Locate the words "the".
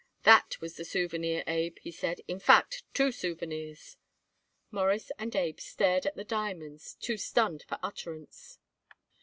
0.77-0.83, 6.15-6.23